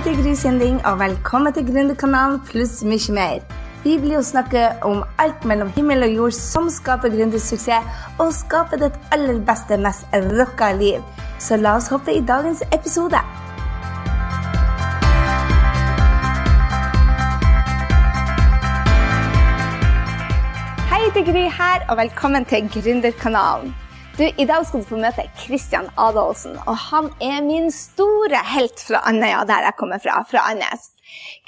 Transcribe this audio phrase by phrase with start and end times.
[0.00, 3.40] heter Gry Sinding, og velkommen til Gründerkanalen pluss mye mer.
[3.84, 8.80] Vi blir jo snakke om alt mellom himmel og jord som skaper gründersuksess, og skaper
[8.80, 11.04] ditt aller beste, mest rocka liv.
[11.38, 13.20] Så la oss hoppe i dagens episode.
[20.88, 23.76] Hei, det er Gry her, og velkommen til Gründerkanalen.
[24.20, 28.82] Du, I dag skal du få møte Kristian Adolfsen, og han er min store helt
[28.84, 30.90] fra Andøya, der jeg kommer fra, fra Andes.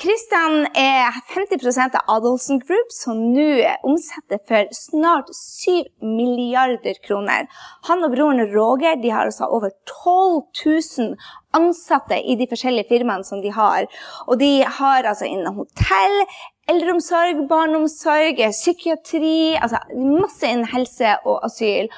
[0.00, 3.44] Kristian er 50% av Adolfsen Group, som nå
[3.84, 7.44] omsetter for snart 7 milliarder kroner.
[7.90, 11.14] Han og broren Roger de har altså over 12 000
[11.52, 13.84] ansatte i de forskjellige firmaene som de har.
[14.26, 16.18] Og de har altså innen hotell,
[16.70, 21.90] eldreomsorg, barneomsorg, psykiatri altså Masse innen helse og asyl.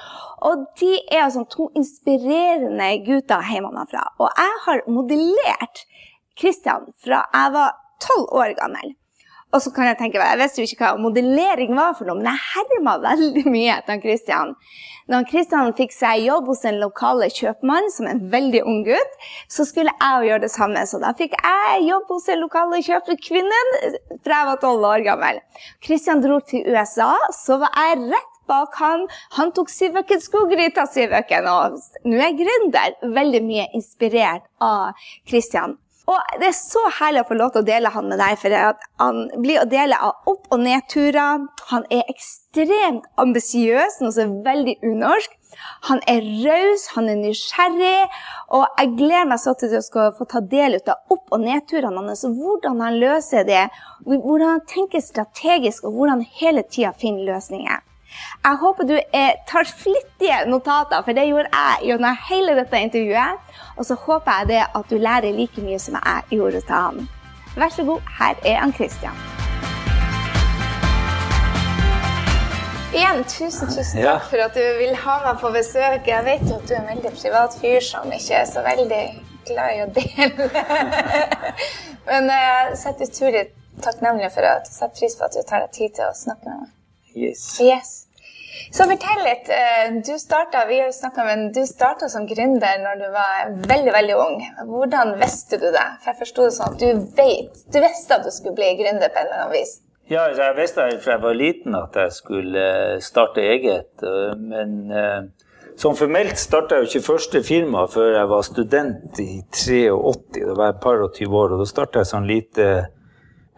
[0.48, 4.04] Og de er altså to inspirerende gutter hjemmefra.
[4.18, 5.84] Og jeg har modellert
[6.40, 8.94] Kristian fra jeg var tolv år gammel.
[9.54, 12.18] Og så kan Jeg tenke meg, jeg visste jo ikke hva modellering var, for noe,
[12.18, 14.54] men jeg herma veldig mye etter Kristian.
[15.12, 19.18] Når Kristian fikk seg jobb hos en lokale kjøpmann som en veldig ung gutt,
[19.52, 20.84] så skulle jeg gjøre det samme.
[20.88, 23.74] Så da fikk jeg jobb hos den lokale kjøpekvinnen
[24.24, 25.42] fra jeg var tolv år gammel.
[25.84, 29.06] Kristian dro til USA, så var jeg rett bak han.
[29.38, 32.98] Han tok Sivøken Skoggryta, av Sivøken, og nå er jeg gründer.
[33.20, 35.78] Veldig mye inspirert av Kristian.
[36.04, 38.52] Og det er så herlig å få lov til å dele han med deg, for
[39.00, 41.46] han blir å dele av opp- og nedturer.
[41.70, 45.38] Han er ekstremt ambisiøs, noe som er veldig unorsk.
[45.88, 48.10] Han er raus, han er nysgjerrig,
[48.52, 51.40] og jeg gleder meg så til du skal få ta del ut av opp- og
[51.46, 52.26] nedturene hans.
[52.26, 53.64] Hvordan han løser det,
[54.04, 57.80] hvordan han tenker strategisk, og hvordan han hele tida finner løsninger.
[58.44, 58.96] Jeg håper du
[59.48, 63.54] tar flittige notater, for det gjorde jeg gjennom hele dette intervjuet.
[63.76, 67.08] Og så håper jeg det at du lærer like mye som jeg gjorde til han.
[67.56, 69.18] Vær så god, her er han Christian.
[72.94, 74.18] Igjen, tusen, tusen takk ja.
[74.30, 76.06] for at du vil ha meg på besøk.
[76.06, 79.02] Jeg vet jo at du er en veldig privat fyr som ikke er så veldig
[79.48, 80.46] glad i å dele.
[82.08, 83.44] Men eh, jeg setter utrolig
[83.82, 86.46] takknemlig for at du setter pris på at du tar deg tid til å snakke
[86.46, 86.74] med meg.
[87.14, 87.46] Yes.
[87.62, 87.94] yes.
[88.74, 89.48] Så fortell litt.
[89.52, 93.94] Eh, du starta, vi har snakket, men du starta som gründer når du var veldig
[93.94, 94.36] veldig ung.
[94.70, 95.86] Hvordan visste du det?
[96.02, 99.12] For jeg forsto det sånn at du vet, du visste at du skulle bli gründer
[99.12, 99.78] på en eller annen vis.
[100.10, 103.92] Ja, altså, jeg visste fra jeg var liten at jeg skulle eh, starte eget.
[104.02, 104.74] Eh, men
[105.80, 110.34] sånn formelt starta jeg jo ikke første firma før jeg var student i 83.
[110.36, 112.68] Da var jeg par og 20 år, og da starta jeg sånn lite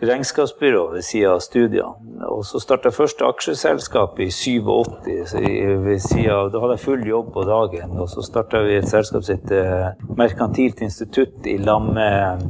[0.03, 2.27] regnskapsbyrå ved siden av studiene.
[2.29, 4.93] Og så starta jeg første aksjeselskap i 87.
[5.31, 7.97] Så ved siden av, da hadde jeg full jobb på dagen.
[8.01, 12.47] Og så starta vi et selskap som heter Merkantilt institutt i lag med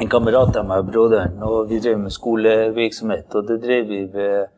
[0.00, 1.36] en kamerat av meg broderen.
[1.44, 3.28] Og vi drev med skolevirksomhet.
[3.36, 4.48] Og det drev vi ved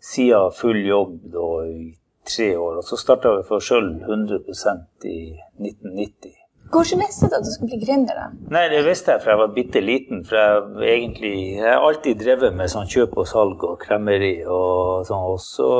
[0.00, 1.94] siden av full jobb da, i
[2.26, 2.80] tre år.
[2.82, 5.18] Og så starta vi for sjøl 100% i
[5.62, 6.39] 1990.
[6.70, 8.14] Hvordan visste du at du skulle bli gründer?
[8.14, 8.26] da?
[8.54, 10.22] Nei, Det visste jeg fra jeg var bitte liten.
[10.24, 14.36] For jeg, egentlig, jeg har alltid drevet med sånn kjøp og salg og kremmeri.
[14.46, 15.24] Og sånn.
[15.32, 15.70] Og så,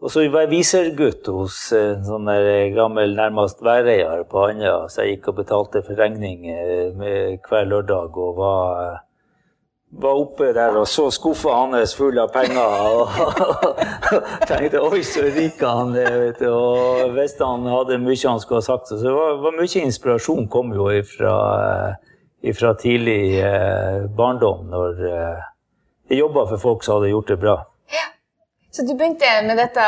[0.00, 4.84] og så var jeg visergutt hos en sånn der gammel nærmest væreier på Andøya.
[4.88, 6.46] Så jeg gikk og betalte for regning
[7.42, 9.02] hver lørdag og var
[9.98, 12.58] var oppe der og så skuffa hans full av penger.
[12.90, 13.10] Og
[14.48, 16.18] tenkte oi, så rik han er.
[16.20, 18.90] vet du, Og visste han hadde mye han skulle ha sagt.
[18.90, 21.34] Så det var, var mye inspirasjon kom jo ifra,
[22.42, 25.46] ifra tidlig eh, barndom, når eh,
[26.10, 27.56] jeg jobba for folk som hadde gjort det bra.
[27.94, 28.08] Ja.
[28.74, 29.86] Så du begynte med dette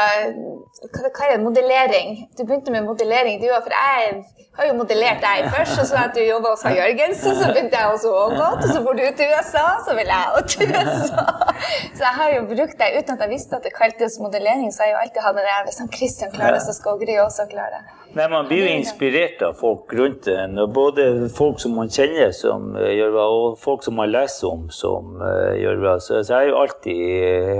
[0.84, 2.26] hva, hva er modellering?
[2.36, 3.64] Du begynte med modellering, du òg.
[3.64, 4.18] For jeg
[4.58, 7.92] har jo modellert deg først, og så at du jobba hos Jørgensen, så begynte jeg
[7.94, 11.26] også å gå Og så bor du til USA, så vil jeg også til USA.
[11.96, 14.84] Så jeg har jo brukt deg uten at jeg visste at det kaltes modellering, så
[14.84, 17.16] har jeg jo alltid hatt det der hvis han Christian klarer det, så skal Gry
[17.24, 17.96] også klare det.
[18.16, 20.56] Nei, Man blir jo inspirert av folk rundt en.
[20.72, 25.18] Både folk som man kjenner som uh, gjør og folk som man leser om som
[25.20, 25.84] uh, gjør.
[26.00, 27.02] Så, jeg har jo alltid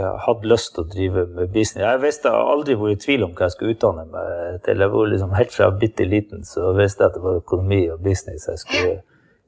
[0.01, 1.83] uh, hatt lyst til å drive med business.
[1.85, 4.83] Jeg visste har aldri vært i tvil om hva jeg skulle utdanne meg til.
[4.85, 8.03] Jeg var liksom Helt fra bitte liten så visste jeg at det var økonomi og
[8.05, 8.95] business jeg skulle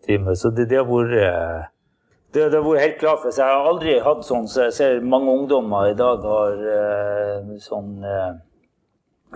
[0.07, 0.41] drive med.
[0.41, 1.15] Så det, det har vært
[2.35, 5.01] det, det, har vært helt klart for Jeg har aldri hatt sånn så jeg ser
[5.01, 6.61] mange ungdommer i dag har
[7.65, 8.05] sånn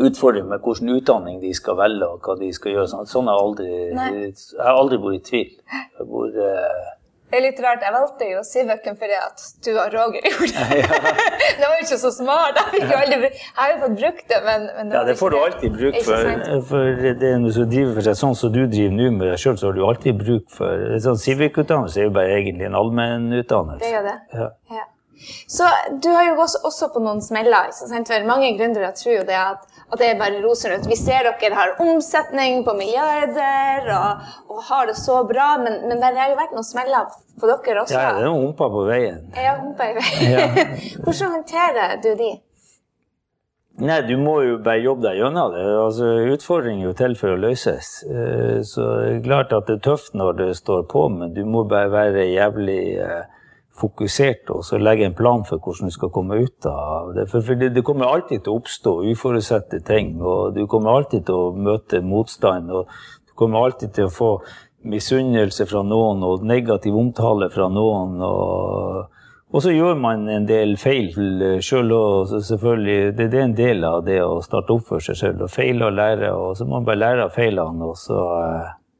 [0.00, 2.88] utfordring med hvilken utdanning de skal velge og hva de skal gjøre.
[2.88, 5.54] Sånn, sånn har jeg aldri, jeg har aldri vært i tvil.
[5.72, 6.98] Jeg har vært,
[7.32, 7.80] Det er litt rart.
[7.80, 10.82] Jeg valgte jo Sivøken fordi at du og Roger gjorde det.
[11.56, 12.58] det var jo ikke så smart.
[12.76, 15.38] Jeg, aldri, jeg har jo fått brukt det, men, men det Ja, det får du
[15.40, 16.28] alltid bruk for.
[16.68, 19.40] For det er noe som driver for seg sånn som du driver nå med deg
[19.40, 23.80] sjøl, så har du alltid bruk for sånn Sivøk-utdannelse er jo bare egentlig en allmennutdannelse.
[23.80, 24.18] Det er det.
[24.36, 24.50] Ja.
[24.76, 24.84] ja.
[25.50, 25.68] Så
[26.02, 27.70] du har jo også, også på noen smeller.
[27.72, 30.88] For mange gründere tror jo det at at det er bare rosenrødt.
[30.88, 35.98] Vi ser dere har omsetning på milliarder og, og har det så bra, men, men,
[36.00, 37.10] det har jo vært noen smeller
[37.40, 37.98] på dere også?
[37.98, 39.20] Ja, det er noen humper på veien.
[39.36, 40.32] Ja, humper i veien.
[40.32, 40.46] Ja.
[41.04, 42.30] Hvordan håndterer du de?
[43.82, 45.62] Nei, du må jo bare jobbe deg gjennom det.
[45.80, 47.92] Altså, Utfordringer er jo til for å løses.
[48.08, 51.44] Eh, så det er klart at det er tøft når det står på, men du
[51.48, 53.31] må bare være jævlig eh,
[53.78, 57.28] fokusert og så legge en plan for hvordan du skal komme ut av det.
[57.30, 61.38] For, det, det, kommer alltid til å oppstå uforutsette ting, og du kommer alltid til
[61.38, 62.70] å møte motstand.
[62.70, 62.92] og
[63.26, 64.34] Du kommer alltid til å få
[64.82, 68.20] misunnelse fra noen og negativ omtale fra noen.
[68.20, 69.10] og
[69.52, 71.10] og så gjør man en del feil
[71.60, 72.30] sjøl òg.
[72.48, 75.42] Selvfølgelig, det, er en del av det å starte opp for seg sjøl.
[75.52, 76.30] Feile og lære.
[76.32, 77.90] Og så må man bare lære av feilene.
[77.90, 78.22] og så...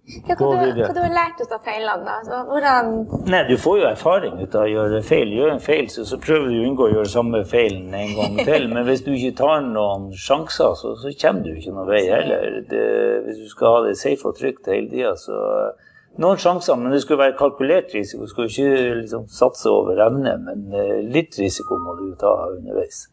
[0.02, 2.02] Ja, hva, du, hva du har lært ut av feilene?
[2.02, 2.16] da?
[2.26, 2.88] Så, hvordan...
[3.30, 5.30] Nei, Du får jo erfaring ut av å gjøre feil.
[5.36, 8.40] Gjør en feil, så, så prøver du å unngå å gjøre samme feilen en gang
[8.42, 8.66] til.
[8.72, 12.58] Men hvis du ikke tar noen sjanser, så, så kommer du ikke noen vei heller.
[12.66, 12.82] Det,
[13.28, 15.38] hvis du skal ha det safe og trygt hele tida, så
[16.20, 18.26] Noen sjanser, men det skulle være kalkulert risiko.
[18.26, 23.06] Du skal ikke liksom, satse over evne, men eh, litt risiko må du ta underveis.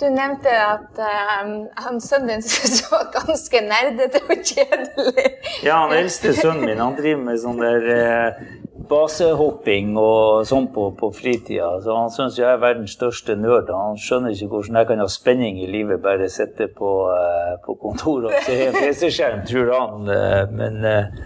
[0.00, 2.42] Du nevnte at um, han sønnen din
[2.80, 5.26] så ganske nerdete og kjedelig
[5.62, 8.40] Ja, han eldste sønnen min han driver med sånn der eh,
[8.88, 11.70] basehopping og sånn på, på fritida.
[11.82, 13.70] Så han syns jeg er verdens største nerd.
[13.72, 17.76] Han skjønner ikke hvordan jeg kan ha spenning i livet, bare sitte på, eh, på
[17.80, 20.12] kontoret og se en PC-skjerm, tror han.
[20.14, 21.24] Eh, men eh,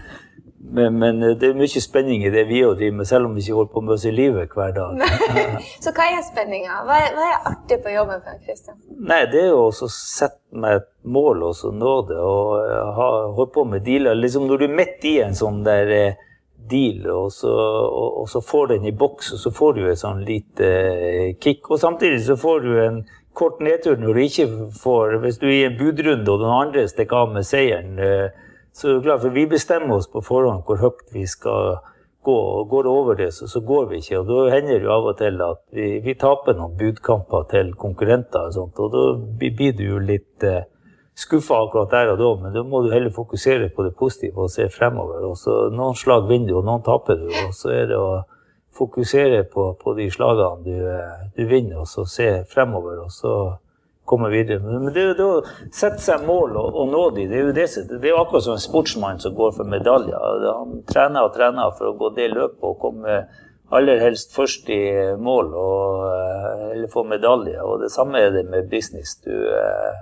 [0.71, 3.41] men, men, det er mye spenning i det vi òg driver med, selv om vi
[3.41, 5.01] ikke holder på med oss i livet hver dag.
[5.83, 6.81] så hva er spenninga?
[6.85, 8.77] Hva, hva, er artig på jobben for Kristian?
[8.99, 12.57] Nei, Det er jo å sette meg et mål og så nå det, og
[12.99, 14.17] ha, holde på med dealer.
[14.19, 16.25] Liksom når du er midt i en sånn der eh,
[16.69, 17.53] deal, og så,
[17.89, 21.31] og, og så får den i boks, og så får du et sånn lite eh,
[21.41, 21.65] kick.
[21.71, 23.01] Og samtidig så får du en
[23.39, 24.45] kort nedtur når du ikke
[24.81, 27.97] får Hvis du er i en budrunde og den andre stikker av med seieren.
[28.73, 31.79] Så klart, for Vi bestemmer oss på forhånd hvor høyt vi skal
[32.23, 32.35] gå.
[32.35, 34.19] og Går det over det, så, så, går vi ikke.
[34.19, 38.47] og Da hender det av og til at vi, vi taper noen budkamper til konkurrenter.
[38.47, 39.05] Og sånt, og da
[39.39, 40.63] blir du jo litt eh,
[41.19, 44.51] skuffa akkurat der og da, men da må du heller fokusere på det positive og
[44.53, 45.25] se fremover.
[45.27, 47.27] og så Noen slag vinner du, og noen taper du.
[47.45, 48.21] og så er det å
[48.79, 53.01] fokusere på, på de slagene du, eh, du vinner, og så se fremover.
[53.03, 53.33] og så
[54.09, 54.59] komme videre.
[54.65, 57.67] Men det, det å sette seg mål og, og nå de, det er jo det,
[57.91, 60.49] det er akkurat som en sportsmann som går for medaljer.
[60.49, 63.21] Han trener og trener for å gå det løpet og komme
[63.69, 64.81] aller helst først i
[65.21, 67.61] mål og, eh, eller få medalje.
[67.61, 69.15] Og det samme er det med business.
[69.25, 69.99] Du, eh,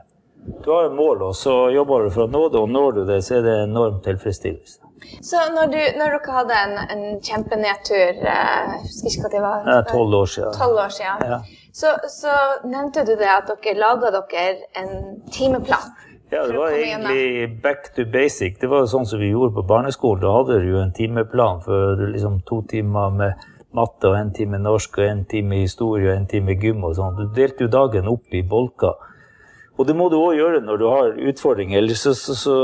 [0.64, 3.06] du har et mål, og så jobber du for å nå det, og når du
[3.06, 4.80] det, så er det enorm tilfredsstillelse.
[5.22, 9.44] Så når, du, når dere hadde en, en kjempenedtur, jeg eh, husker ikke hva det
[9.44, 9.88] var?
[9.92, 10.54] Tolv år siden.
[10.56, 11.32] 12 år siden.
[11.34, 11.42] Ja.
[11.78, 12.34] Så, så,
[12.66, 15.92] nevnte du det at dere laga dere en timeplan.
[16.32, 18.58] Ja, det var egentlig back to basic.
[18.60, 20.24] Det var sånn som vi gjorde på barneskolen.
[20.24, 23.46] Da hadde du jo en timeplan for liksom to timer med
[23.78, 27.14] matte og en time norsk og en time historie og en time gym og sånn.
[27.20, 28.98] Du delte jo dagen opp i bolker.
[29.78, 32.56] Og det må du òg gjøre når du har utfordringer, ellers så, så, så,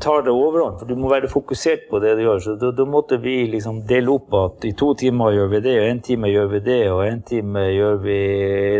[0.00, 0.78] tar det overhånd.
[0.80, 2.40] For du må være fokusert på det du gjør.
[2.40, 5.74] Så da, da, måtte vi liksom dele opp at i to timer gjør vi det,
[5.82, 8.20] og en time gjør vi det, og en time gjør vi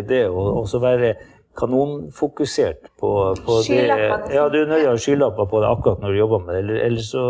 [0.09, 0.23] det.
[0.31, 1.13] Og, og så være
[1.57, 3.13] kanonfokusert på,
[3.45, 3.85] på det.
[4.33, 6.81] Ja, du er nøye å ha skylapper på det akkurat når du jobber med det.
[6.85, 7.27] Ellers så,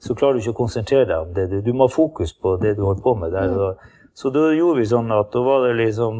[0.00, 1.48] så klarer du ikke å konsentrere deg om det.
[1.48, 3.56] Du, du må ha fokus på det du holder på med der.
[3.56, 3.98] Mm.
[4.14, 6.18] Så da gjorde vi sånn at da var det liksom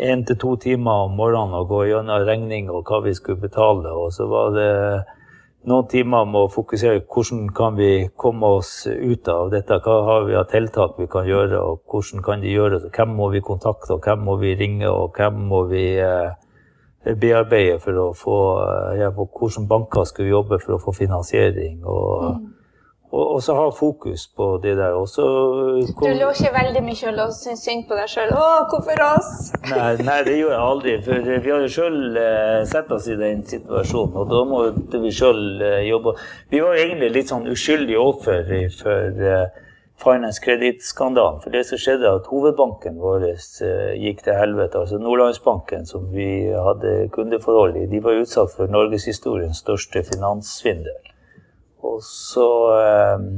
[0.00, 3.92] én til to timer om morgenen å gå gjennom regning og hva vi skulle betale.
[3.92, 4.70] Og så var det
[5.68, 9.76] noen timer med å fokusere på hvordan kan vi komme oss ut av dette.
[9.84, 12.92] Hva har vi av tiltak vi kan gjøre, og hvordan kan de gjøre det.
[12.96, 16.32] Hvem må vi kontakte, og hvem må vi ringe, og hvem må vi eh,
[17.12, 21.84] bearbeide for å få eh, ja, Hvordan banker vi jobbe for å få finansiering.
[21.84, 22.54] og mm
[23.10, 24.92] og, og, så ha fokus på det der.
[24.92, 25.22] Også,
[25.96, 26.08] kom...
[26.08, 28.32] Du lå ikke veldig mye og syntes synd på deg sjøl?
[28.34, 30.96] 'Å, hvorfor oss?' nei, nei, det gjorde jeg aldri.
[31.06, 35.14] For vi har jo sjøl eh, sett oss i den situasjonen, og da måtte vi
[35.14, 36.18] sjøl eh, jobbe.
[36.52, 39.64] Vi var egentlig litt sånn uskyldige offer for eh,
[39.98, 41.40] finance credit-skandalen.
[41.42, 44.84] For det som skjedde, at hovedbanken vår eh, gikk til helvete.
[44.84, 50.98] Altså Nordlandsbanken, som vi hadde kundeforhold i, de var utsatt for norgeshistoriens største finanssvindel.
[51.88, 52.48] Og så,
[52.80, 53.30] ehm,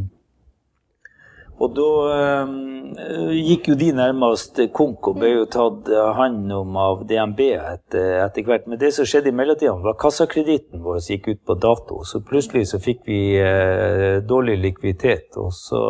[1.60, 7.02] Og da øh, gikk jo de nærmest konk og ble jo tatt hånd om av
[7.04, 8.64] DNB etter, etter, hvert.
[8.64, 12.00] Men det som skjedde i mellomtiden, var kassakreditten vår gikk ut på dato.
[12.08, 15.36] Så plutselig så fikk vi øh, dårlig likviditet.
[15.36, 15.82] og så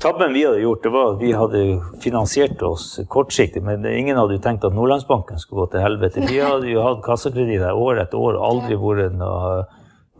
[0.00, 1.62] Tabben vi hadde gjort, det var at vi hadde
[2.00, 3.60] finansiert oss kortsiktig.
[3.62, 6.24] Men ingen hadde jo tenkt at Nordlandsbanken skulle gå til helvete.
[6.24, 9.66] Vi hadde jo hatt kassakreditter år etter år og aldri vært noe,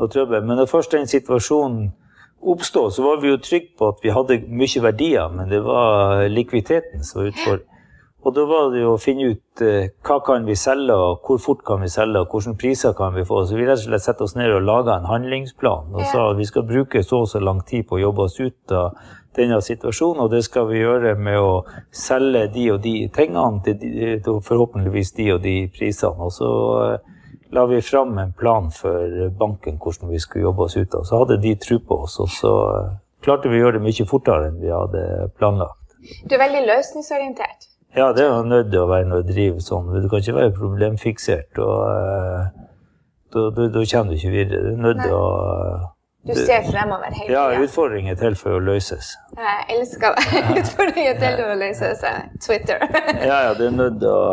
[0.01, 0.45] noe trøbbel.
[0.47, 1.91] Men da først den situasjonen
[2.41, 6.25] oppstod, så var vi jo trygge på at vi hadde mye verdier, men det var
[6.33, 7.67] likviditeten som var utfordringen.
[8.21, 11.39] Og da var det jo å finne ut eh, hva kan vi selge, og hvor
[11.41, 13.47] fort kan vi selge, og hvilke priser kan vi få.
[13.49, 16.37] Så vi rett og slett sette oss ned og laga en handlingsplan og sa at
[16.37, 19.01] vi skal bruke så og så lang tid på å jobbe oss ut av
[19.39, 21.63] denne situasjonen, og det skal vi gjøre med å
[21.95, 26.29] selge de og de tingene til, de, til forhåpentligvis de og de prisene.
[26.29, 26.51] Og så
[26.85, 27.17] eh,
[27.53, 31.05] la vi fram en plan for banken hvordan vi skulle jobbe oss ut av.
[31.05, 34.07] Så hadde de tro på oss, og så eh, klarte vi å gjøre det mye
[34.09, 35.05] fortere enn vi hadde
[35.39, 35.99] planlagt.
[36.25, 37.69] Du er veldig løsningsorientert?
[37.97, 39.89] Ja, det er jo nødt til å være når du driver sånn.
[39.91, 41.59] Du kan ikke være problemfiksert.
[41.59, 42.69] og uh,
[43.35, 44.61] da, da, da, kommer du ikke videre.
[44.63, 45.25] Du er nødt til å
[46.29, 47.37] du ser fremover hele tida.
[47.39, 49.15] Ja, utfordringer til for å løses.
[49.39, 50.43] Jeg elsker det.
[50.61, 52.03] utfordringer til for å løses.
[52.45, 52.85] Twitter.
[53.25, 54.27] ja, ja, det er nødt til å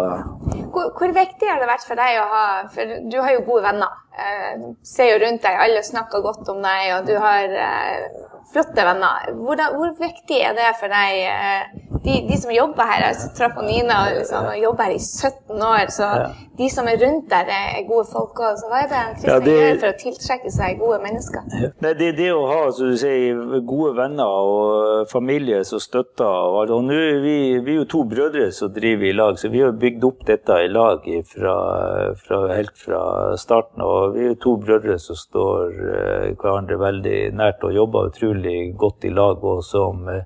[0.72, 3.66] hvor, hvor, viktig har det vært for deg å ha For du har jo gode
[3.68, 4.04] venner.
[4.18, 8.08] Eh, ser jo rundt deg, alle snakker godt om deg, og du har eh,
[8.54, 9.30] flotte venner.
[9.38, 13.58] Hvor, hvor, viktig er det for deg eh, de, de, som jobber her, altså traff
[13.62, 16.28] Nina og liksom, jobber her i 17 år, så ja.
[16.60, 18.56] de som er rundt der, er gode folk òg.
[18.60, 21.58] Så hva er det Kristian ja, det, gjør for å tiltrekke seg gode mennesker?
[21.84, 26.72] Nei, det, det å ha så du sier, gode venner og familie som støtter og,
[26.74, 29.76] og nå vi, vi er jo to brødre som driver i lag, så vi har
[29.78, 31.04] bygd opp dette i lag
[31.34, 31.58] fra,
[32.22, 33.02] fra, helt fra
[33.38, 33.84] starten.
[33.84, 39.10] Og vi er to brødre som står uh, hverandre veldig nært og jobber utrolig godt
[39.10, 39.44] i lag.
[39.44, 40.24] og som uh,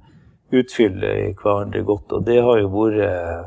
[0.51, 2.12] utfyller hverandre godt.
[2.12, 3.44] Og det har jo vært eh,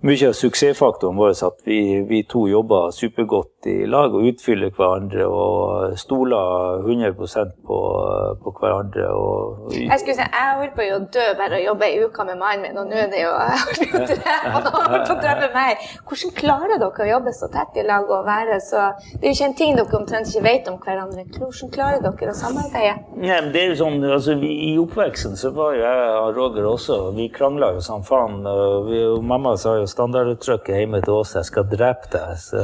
[0.00, 5.24] mye av suksessfaktoren vår at vi, vi, to jobber supergodt i lag og utfyller hverandre
[5.26, 7.78] og stoler 100% på,
[8.44, 9.08] på hverandre.
[9.10, 12.38] Og, jeg skulle si, jeg holdt på å dø bare å jobbe ei uke med
[12.38, 15.82] mannen min, og nå er det jo jeg holdt på å drepe meg.
[16.06, 18.86] Hvordan klarer dere å jobbe så tett i lag og være så
[19.18, 21.26] Det er jo ikke en ting dere omtrent ikke vet om hverandre.
[21.34, 22.94] Hvordan klarer dere å samarbeide?
[23.18, 26.70] Nei, men det er jo sånn, altså, I oppveksten så var jo jeg og Roger
[26.70, 28.40] også Vi krangla jo som faen.
[28.86, 32.36] Vi, og mamma sa jo standarduttrykket hjemme til oss 'jeg skal drepe deg'.
[32.38, 32.62] Så,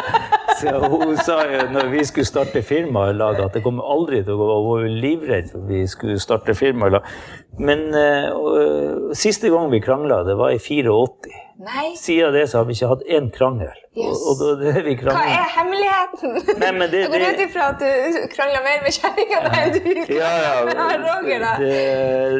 [0.60, 4.22] så hun sa jo når vi skulle starte firma i lag, at det kommer aldri
[4.22, 4.48] til å gå.
[4.54, 7.12] Hun var livredd for vi skulle starte firma i lag.
[7.58, 11.46] Men uh, siste gang vi krangla, det var i 84.
[11.58, 11.96] Nei.
[11.98, 13.74] Siden det så har vi ikke hatt én krangel.
[13.98, 14.20] Yes.
[14.30, 16.34] Og, og det vi Hva er hemmeligheten?
[16.60, 19.80] Nei, men det, det, ut ifra at du krangler mer med kjerringa ja, enn du
[19.80, 21.52] krangler ja, ja, med Roger, da.
[21.58, 21.72] Det,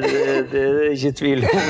[0.04, 1.62] det, det, er ikke tvil om.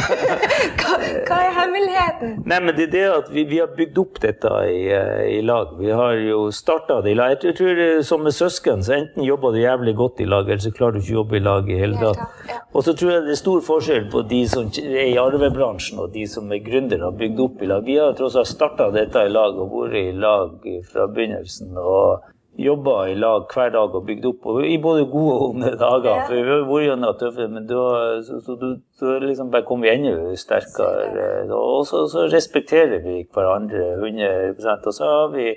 [0.83, 0.99] hva,
[1.30, 2.35] hva, er hemmeligheten?
[2.52, 5.40] Nei, men det er det at vi, vi har bygd opp dette i, eh, i,
[5.49, 5.73] lag.
[5.80, 7.38] Vi har jo starta det i lag.
[7.49, 10.75] Jeg tror Som med søsken, så enten jobber du jævlig godt i lag, eller så
[10.75, 12.61] klarer du ikke å jobbe i lag i hele tatt.
[12.76, 16.12] Og så tror jeg det er stor forskjell på de som er i arvebransjen, og
[16.12, 17.88] de som er gründere og har bygd opp i lag.
[17.88, 21.76] Vi har tross alt starta dette i lag og vært i lag fra begynnelsen.
[21.76, 22.26] og
[22.58, 26.25] Jobba i lag hver dag og bygd opp, og i både gode og onde dager.
[26.26, 27.82] For vi har vært gjennom tøffe, men da
[28.26, 28.56] så, så,
[28.99, 31.28] så liksom bare kom vi enda sterkere.
[31.54, 35.52] Og så, så respekterer vi hverandre 100% Og så har vi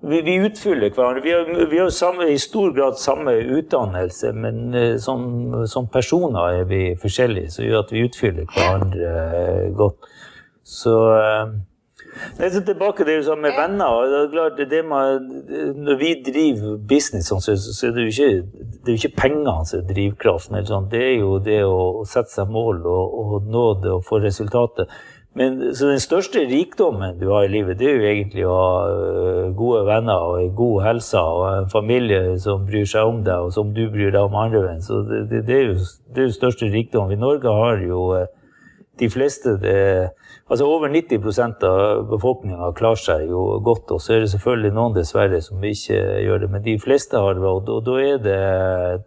[0.00, 1.22] vi, vi, utfyller hverandre.
[1.22, 5.26] Vi har, vi har samme, i stor grad samme utdannelse, men eh, som,
[5.68, 9.10] som personer er vi forskjellige, som gjør at vi utfyller hverandre
[9.42, 10.08] eh, godt.
[10.64, 10.94] Så
[12.38, 14.08] Nei, så tilbake til det sånn med venner.
[14.10, 15.30] Det er klart, det med,
[15.76, 19.56] når vi driver business, sånn, så, så er det jo ikke, det er ikke pengene
[19.68, 20.60] som er drivkraften.
[20.68, 20.90] Sånn.
[20.92, 24.92] Det er jo det å sette seg mål og, og nå det og få resultatet.
[25.34, 28.72] Men så den største rikdommen du har i livet, det er jo egentlig å ha
[28.90, 33.54] øh, gode venner og god helse og en familie som bryr seg om deg, og
[33.54, 34.74] som du bryr deg om andre.
[34.82, 35.76] Så det, det, det, er jo
[36.16, 37.14] den største rikdommen.
[37.14, 38.26] I Norge har jo øh,
[39.00, 40.10] de fleste det,
[40.50, 43.90] altså Over 90% av befolkninga klarer seg jo godt.
[43.94, 47.36] Og så er det selvfølgelig noen dessverre som ikke gjør det, men de fleste har
[47.36, 47.44] det.
[47.44, 48.38] Og da er det,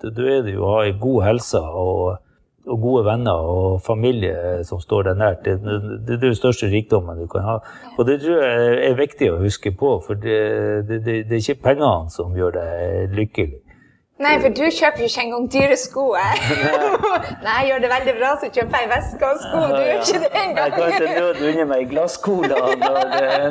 [0.03, 2.15] da er det jo å ha god helse og,
[2.65, 5.43] og, gode venner og familie som står deg nært.
[5.45, 7.59] Det, det, det, er den største rikdommen du kan ha.
[7.97, 10.39] Og det tror jeg er viktig å huske på, for det,
[10.89, 13.62] det er ikke pengene som gjør deg lykkelig.
[14.24, 16.06] Nei, for du kjøper jo ikke engang dyre sko.
[17.46, 19.63] Nei, jeg gjør det veldig bra, så kjøper jeg veske og sko.
[19.74, 20.62] Du gjør ikke det engang.
[20.63, 23.01] Jeg kan ikke nød unne meg glasscola når,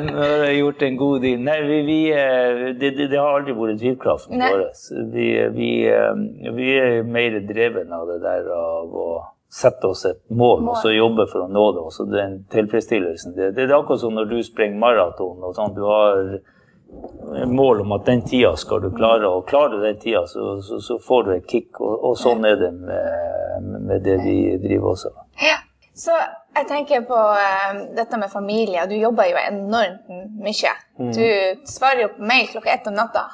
[0.07, 1.45] når jeg har gjort en god deal.
[1.49, 4.65] Nei, vi, vi, det, det, det, har aldri vært drivkraften vår.
[5.13, 6.25] Vi, vi, eh,
[6.57, 9.07] vi, er mer dreven av det der av å
[9.53, 11.85] sette oss et mål, og så jobbe for å nå det.
[11.91, 13.35] Også den tilfredsstillelsen.
[13.37, 15.43] Det, det er akkurat som når du springer maraton.
[15.43, 16.39] og sånn, Du har
[17.47, 20.79] mål om at den tida skal du klare, og klarer du den tida, så, så,
[20.81, 21.79] så får du et kick.
[21.81, 25.13] Og, og sånn er det med, med, det vi driver også.
[25.41, 25.59] Ja.
[25.93, 26.13] Så
[26.53, 30.07] jeg tenker på uh, dette med familie, og du jobber jo enormt
[30.41, 30.71] mye.
[30.97, 31.11] Mm.
[31.13, 33.27] Du svarer jo på mail klokka ett om natta.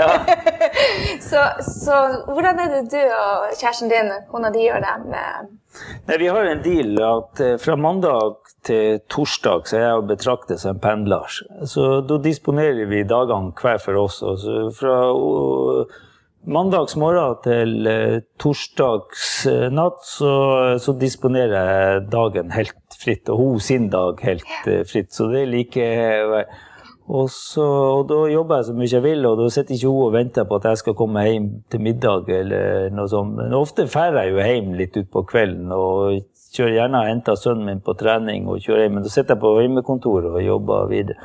[0.00, 0.10] ja.
[1.30, 1.96] så, så,
[2.28, 5.56] hvordan er det du og kjæresten din, kona di, gjør det med
[6.06, 10.06] Nei, Vi har en deal at uh, fra mandag til torsdag så er jeg å
[10.06, 11.40] betrakte som en pendler.
[11.70, 14.20] Så da disponerer vi dagene hver for oss.
[14.26, 16.00] Altså fra uh,
[16.48, 20.32] mandags morgen til torsdagsnatt, torsdags uh, natt så,
[20.80, 25.12] så, disponerer jeg dagen helt fritt, og hun sin dag helt uh, fritt.
[25.12, 26.46] Så det liker jeg.
[27.10, 27.66] og, så,
[27.98, 30.48] og da jobber jeg så mye jeg vil, og da sitter ikke hun og venter
[30.48, 32.32] på at jeg skal komme hjem til middag.
[32.40, 33.36] eller noe sånt.
[33.36, 37.68] Men ofte drar jeg jo hjem litt utpå kvelden og kjører gjerne og henter sønnen
[37.68, 38.98] min på trening og kjører hjem.
[38.98, 41.20] Men da sitter jeg på hjemmekontoret og jobber videre.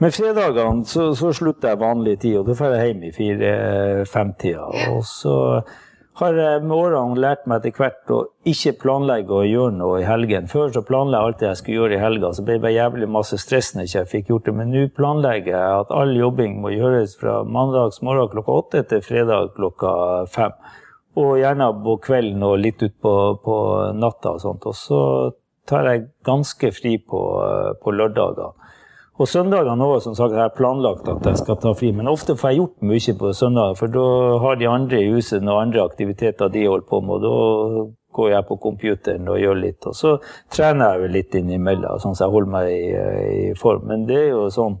[0.00, 4.68] Men fredagene så, så slutter jeg vanlig tid, og da drar jeg hjem i fire-fem-tida.
[4.94, 5.34] Og så
[6.20, 8.18] har jeg med årene lært meg etter hvert å
[8.48, 10.48] ikke planlegge å gjøre noe i helgen.
[10.50, 13.08] Før så planla jeg alt det jeg skulle gjøre i helga, så ble det jævlig
[13.14, 14.54] masse stress når jeg ikke fikk gjort det.
[14.58, 19.04] Men nå planlegger jeg at all jobbing må gjøres fra mandags morgen klokka åtte til
[19.06, 19.92] fredag klokka
[20.32, 20.56] fem.
[21.20, 23.56] Og gjerne på kvelden og litt utpå på
[23.96, 24.68] natta og sånt.
[24.68, 25.00] Og så
[25.68, 27.20] tar jeg ganske fri på,
[27.80, 28.52] på lørdager.
[29.22, 31.92] Og søndagene òg, som sagt, har jeg planlagt at jeg skal ta fri.
[31.94, 34.06] Men ofte får jeg gjort mye på søndager, for da
[34.42, 37.26] har de andre i huset noen andre aktiviteter de holder på med.
[37.30, 39.86] og da går jeg på computeren og gjør litt.
[39.88, 40.16] Og så
[40.52, 42.80] trener jeg litt innimellom, sånn at jeg holder meg i,
[43.50, 43.86] i, form.
[43.88, 44.80] Men det er jo sånn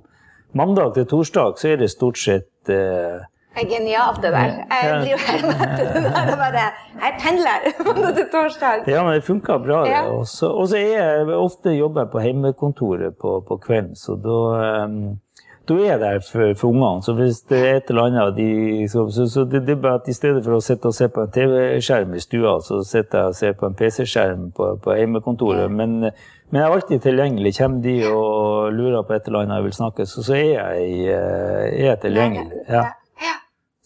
[0.52, 3.22] Mandag til torsdag så er det stort sett eh,
[3.54, 4.52] det er genialt, det der.
[4.72, 6.36] Jeg med til det der.
[6.36, 6.68] Bare,
[7.02, 8.86] jeg pendler mandag til torsdag.
[8.86, 9.98] Ja, men det funka bra, det.
[10.08, 10.26] Og
[10.68, 14.38] så er jeg ofte jobber på hjemmekontoret på, på kvelden, så da
[14.84, 15.20] um,
[15.68, 17.02] da er jeg der for, for ungene.
[17.02, 20.00] Så hvis det er et eller annet de, så, så, så det, det, er bare
[20.00, 23.18] at I stedet for å sitte og se på en TV-skjerm i stua, så sitter
[23.18, 25.70] jeg og ser på en PC-skjerm på, på hjemmekontoret.
[25.70, 27.54] Men, men, jeg er alltid tilgjengelig.
[27.60, 30.98] Kommer de og lurer på et eller annet jeg vil snakke, så, så er, jeg,
[31.12, 32.64] eh, er jeg tilgjengelig.
[32.66, 32.88] Ja.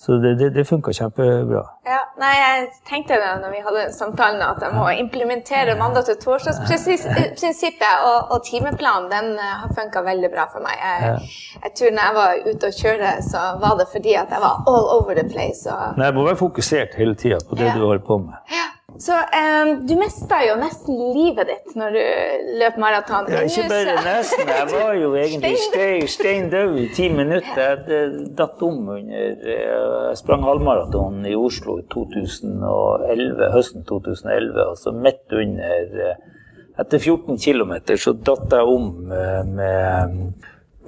[0.07, 1.63] Så det, det, det funka kjempebra.
[1.87, 6.21] Ja, nei, jeg tenkte det når vi hadde samtalen at jeg må implementere mandag til
[6.23, 8.05] torsdagsprinsippet.
[8.07, 10.79] Og, og timeplanen den eh, har funka veldig bra for meg.
[10.79, 11.27] Jeg,
[11.65, 14.63] jeg, tror når jeg var ute og kjørte, så var det fordi at jeg var
[14.71, 15.67] all over the place.
[15.67, 15.99] Og...
[15.99, 17.75] Nei, jeg må være fokusert hele tida på det ja.
[17.75, 18.39] du holder på med.
[18.55, 18.69] Ja.
[18.99, 22.03] Så um, du mista jo nesten livet ditt når du
[22.61, 23.29] løp maraton.
[23.33, 24.49] Ja, ikke bare nesten.
[24.49, 27.83] Jeg var jo egentlig stein, død i ti minutter.
[27.91, 29.67] Jeg datt om under eh,
[30.11, 34.65] Jeg sprang halvmaraton i Oslo i 2011, høsten 2011.
[34.65, 36.17] Altså midt under eh,
[36.77, 40.19] Etter 14 km så datt jeg om eh, med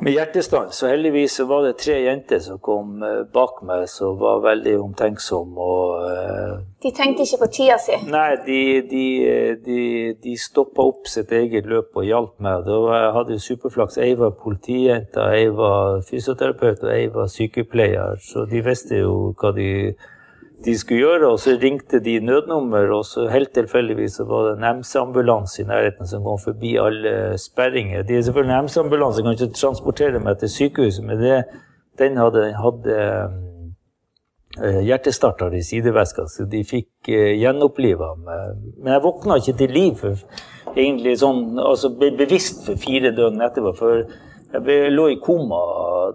[0.01, 0.77] med hjertestans.
[0.77, 5.59] Så heldigvis var det tre jenter som kom eh, bak meg som var veldig omtenksomme.
[5.59, 7.99] Og, uh, de tenkte ikke på tida si?
[8.11, 9.07] Nei, de, de,
[9.65, 9.81] de,
[10.23, 12.63] de stoppa opp sitt eget løp og hjalp meg.
[12.69, 13.99] Da jeg hadde jeg superflaks.
[14.05, 18.23] Ei var politijente, ei var fysioterapeut og ei var sykepleier.
[18.23, 19.69] Så de visste jo hva de
[20.65, 24.81] de skulle gjøre, og så ringte de nødnummer, og så helt tilfeldigvis var det en
[24.81, 28.03] MC-ambulanse i nærheten som kom forbi alle sperringer.
[28.03, 31.45] De er selvfølgelig en MC-ambulanse, kan ikke transportere meg til sykehuset, men det,
[31.99, 32.99] den hadde, hadde
[34.59, 38.63] uh, hjertestarter i sideveska, så de fikk uh, gjenoppliva meg.
[38.83, 40.25] Men jeg våkna ikke til liv for,
[40.75, 43.77] egentlig sånn, altså bevisst for fire døgn etterpå.
[43.79, 44.09] for
[44.53, 45.59] jeg lå i koma.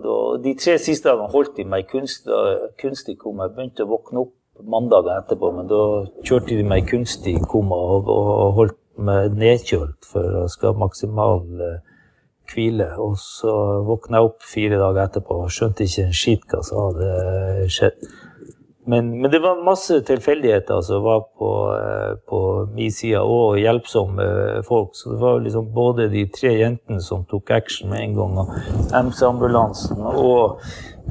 [0.03, 2.33] Og de tre siste dagene holdt de meg kunstig,
[2.81, 3.47] kunstig koma.
[3.47, 4.33] Jeg begynte å våkne opp
[4.69, 5.81] mandagen etterpå, men da
[6.25, 11.41] kjørte de meg kunstig koma og, og holdt meg nedkjølt for å skal ha maksimal
[11.61, 11.79] uh,
[12.53, 12.91] hvile.
[13.01, 13.53] Og så
[13.87, 18.13] våkna jeg opp fire dager etterpå og skjønte ikke en skit hva som hadde skjedd.
[18.85, 22.39] Men, men, det var masse tilfeldigheter som var på, eh, på
[22.75, 24.25] min side, og hjelpsomme
[24.67, 24.91] folk.
[24.93, 28.51] Så det var liksom både de tre jentene som tok action med en gang, og
[29.05, 30.59] MC-ambulansen, og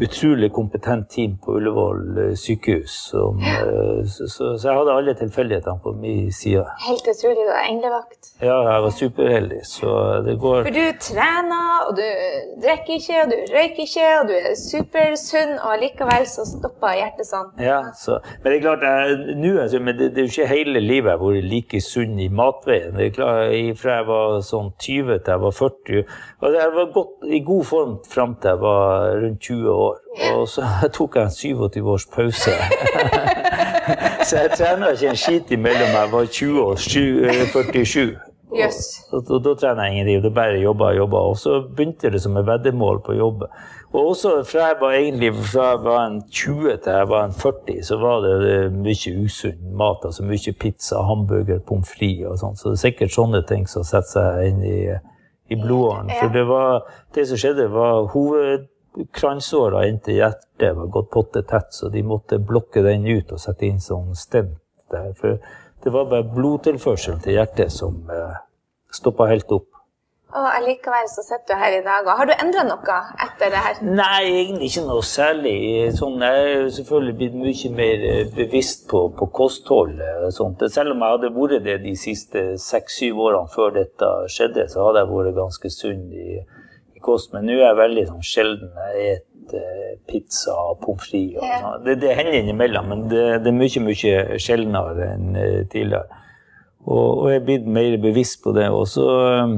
[0.00, 2.90] utrolig kompetent team på Ullevål eh, sykehus.
[3.10, 6.64] Som, eh, så, så, så, jeg hadde alle tilfeldighetene på min side.
[6.88, 7.36] Helt utrolig.
[7.42, 8.30] Du var englevakt.
[8.40, 9.90] Ja, jeg var superheldig, så
[10.26, 12.06] det går For du trener, og du
[12.64, 17.28] drikker ikke, og du røyker ikke, og du er supersunn, og likevel så stopper hjertet
[17.28, 17.52] sånn.
[17.62, 20.50] Ja, så, men det er klart, jeg, nå, altså, men det, det, er jo ikke
[20.52, 22.96] hele livet jeg har vært like sunn i matveien.
[22.96, 23.30] Det er klart,
[23.82, 26.02] Fra jeg var sånn 20 til jeg var 40.
[26.42, 29.81] Og jeg var godt, i god form fram til jeg var rundt 20 år.
[30.32, 30.66] Og så
[30.96, 32.56] tok jeg en 27 års pause.
[34.28, 38.12] så jeg trena ikke en skit imellom jeg var 20 og 47.
[38.52, 39.08] Yes.
[39.12, 40.24] Og, og, da trener jeg ingenting.
[40.24, 41.22] Da bare jobba og jobba.
[41.32, 43.46] Og så begynte det som et veddemål på jobb.
[43.92, 47.32] Og også fra jeg var egentlig fra jeg var en 20 til jeg var en
[47.32, 50.04] 40, så var det mye usunn mat.
[50.04, 52.60] Altså mye pizza, hamburger, pommes frites og sånn.
[52.60, 54.78] Så det er sikkert sånne ting som setter seg inn i,
[55.52, 56.12] i blodåren.
[56.20, 58.08] For det, var, det som skjedde, var
[58.92, 63.80] hovedkransåra inntil hjertet var gått pottetett, så de måtte blokke den ut og sette inn
[63.80, 64.58] sånn stent
[64.92, 65.12] der.
[65.18, 65.38] For
[65.82, 68.40] det var bare blodtilførselen til hjertet som eh,
[68.92, 69.68] stoppa helt opp.
[70.32, 72.06] Og allikevel så sitter du her i dag.
[72.06, 73.80] og Har du endra noe etter det her?
[73.84, 75.56] Nei, egentlig ikke noe særlig.
[75.98, 80.00] Sånn, jeg er selvfølgelig blitt mye mer eh, bevisst på, på kosthold.
[80.32, 80.64] Sånt.
[80.72, 85.04] Selv om jeg hadde vært det de siste seks-syv årene før dette skjedde, så hadde
[85.04, 86.40] jeg vært ganske sunn i
[87.04, 87.34] kost.
[87.34, 89.28] Men nå er jeg veldig sånn, sjelden jeg spiser
[90.08, 91.42] pizza og pommes frites.
[91.42, 91.76] Og ja.
[91.84, 96.20] det, det, hender innimellom, men det, det, er mye mye sjeldnere enn eh, tidligere.
[96.82, 98.68] Og, og jeg er blitt mer bevisst på det.
[98.70, 99.54] Også, eh,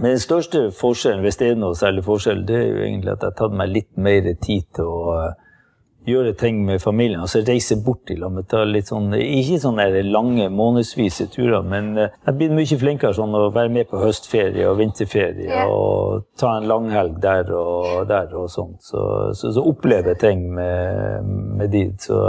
[0.00, 3.24] men den største forskjellen, hvis det er noe særlig forskjell, det er jo egentlig at
[3.24, 5.38] jeg har tatt meg litt mer tid til å eh,
[6.08, 7.20] gjøre ting med familien.
[7.20, 8.10] Altså reise bort.
[8.50, 13.36] Ta litt sånn, ikke sånne lange månedsvise turer, men eh, jeg blir mye flinkere sånn
[13.36, 15.48] å være med på høstferie og vinterferie.
[15.50, 15.66] ja.
[15.70, 18.80] Og ta en langhelg der og der og sånt.
[18.84, 19.02] Så,
[19.36, 21.28] så, så oppleve ting med,
[21.60, 21.84] med de.
[22.00, 22.20] Så,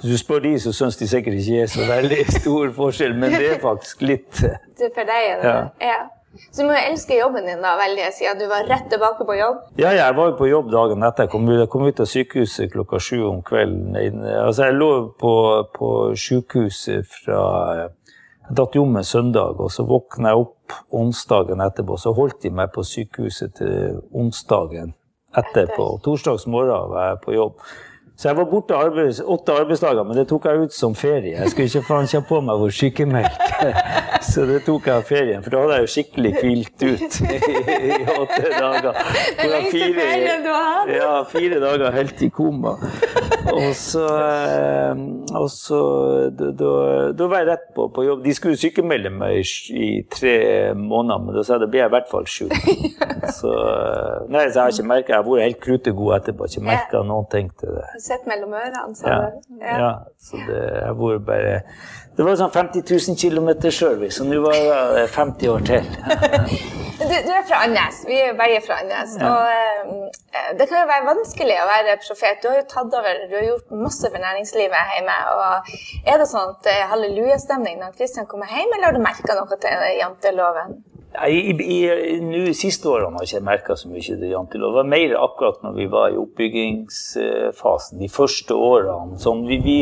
[0.00, 3.34] hvis du spør de, så syns de sikkert ikke er så veldig stor forskjell, men
[3.34, 4.30] det er faktisk litt.
[4.96, 5.58] For deg er det ja.
[5.82, 5.98] ja.
[6.36, 9.36] Så du må jo elske jobben din da veldig, siden du var rett tilbake på
[9.38, 9.62] jobb?
[9.80, 11.24] Ja, jeg var jo på jobb dagen etter.
[11.24, 13.96] Jeg kom jeg kom ut av sykehuset klokka sju om kvelden.
[13.96, 15.32] Altså, jeg lå på,
[15.74, 15.92] på
[16.26, 17.40] sykehuset fra
[17.78, 21.98] Jeg datt om en søndag, og så våkna jeg opp onsdagen etterpå.
[22.00, 24.94] Så holdt de meg på sykehuset til onsdagen
[25.36, 25.90] etterpå.
[26.04, 27.60] Torsdags morgen var jeg på jobb.
[28.18, 31.36] Så jeg var borte arbeids, åtte arbeidsdager, men det tok jeg ut som ferie.
[31.36, 33.44] Jeg skulle ikke faen ikke på meg hvor sykemeldt.
[34.28, 37.36] Så det tok jeg av ferien, for da hadde jeg jo skikkelig hvilt ut i,
[37.92, 38.98] i åtte dager.
[39.38, 40.90] Den lengste ferien du har hatt?
[40.96, 42.74] Ja, fire dager helt i koma.
[43.54, 45.02] Og så, eh,
[45.38, 45.80] og så
[46.34, 46.50] da,
[47.16, 48.24] da, var jeg rett på, på, jobb.
[48.24, 49.44] De skulle sykemelde meg i,
[49.78, 50.36] i tre
[50.76, 52.54] måneder, men da sa jeg da blir jeg i hvert fall sjuk.
[53.38, 56.62] Så, eh, nei, så jeg har ikke merket, jeg har vært helt krutegod etterpå, ikke
[56.64, 58.94] merka noen ting til det sett mellom ørene.
[58.96, 59.30] sa ja.
[59.60, 59.78] ja.
[59.78, 59.92] ja.
[60.18, 61.60] så det, jeg bor bare
[62.16, 66.84] Det var sånn 50 000 km service, og nå var det 50 år til.
[66.98, 68.02] du, du, er fra Andes.
[68.08, 69.16] Vi er begge fra Andes.
[69.20, 69.30] Ja.
[69.30, 72.42] Og eh, det kan jo være vanskelig å være profet.
[72.42, 75.16] Du har jo tatt over, du har gjort masse for næringslivet hjemme.
[75.38, 75.72] og
[76.04, 79.38] Er det sånn at det er hallelujastemning når Kristian kommer hjem, eller har du merka
[79.38, 80.80] noe til janteloven?
[81.08, 81.76] I, i,
[82.48, 84.20] i siste årene har jeg ikke merka så mye til.
[84.20, 89.16] Det var mer akkurat når vi var i oppbyggingsfasen, de første årene.
[89.22, 89.76] Sånn, vi, vi,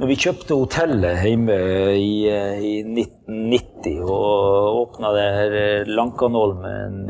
[0.00, 1.58] når vi kjøpte hotellet hjemme
[1.94, 5.56] i, i 1990 og åpna det her
[5.94, 7.00] Lankanolmen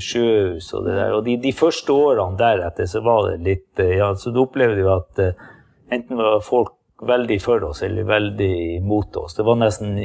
[0.00, 4.12] sjøhus og det der, og de, de, første årene deretter så var det litt ja,
[4.14, 5.48] så Du opplevde jo at eh,
[5.94, 6.76] enten var folk
[7.08, 9.36] veldig for oss eller veldig mot oss.
[9.36, 9.98] Det var nesten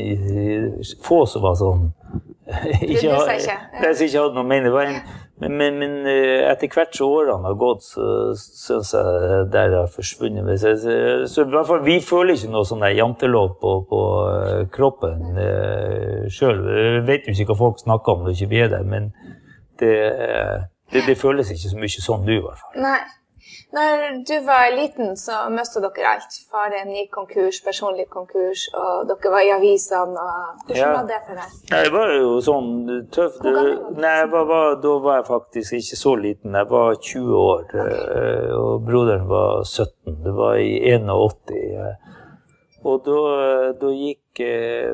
[1.06, 1.88] få som var sånn
[2.82, 4.74] ikke, har, jeg ikke hadde noe mening.
[5.40, 9.90] Men, men, men, eh, etter hvert som årene har gått, så syns jeg det har
[9.92, 10.52] forsvunnet.
[10.60, 10.74] Så,
[11.32, 16.28] så, i hvert fall, vi føler ikke noe sånn jantelov på, på eh, kroppen uh,
[16.32, 16.62] sjøl.
[16.68, 19.12] Vi vet jo ikke hva folk snakker om når vi ikke er der, men
[19.82, 19.96] det,
[20.94, 22.80] det, det, føles ikke så mye sånn nå, i hvert fall.
[22.84, 23.02] Nei.
[23.74, 26.36] Når du var liten, så mista dere alt.
[26.52, 30.26] Faren gikk konkurs, personlig konkurs, og dere var i avisene.
[30.68, 30.92] Hvordan ja.
[30.94, 31.56] var det for deg?
[31.72, 32.70] Jeg var jo sånn
[33.16, 33.40] tøff.
[33.98, 36.60] Nei, var, var, da var jeg faktisk ikke så liten.
[36.60, 38.54] Jeg var 20 år, okay.
[38.60, 40.20] og broderen var 17.
[40.28, 42.12] Det var i 81.
[42.84, 43.20] Og da,
[43.80, 44.23] da gikk eh,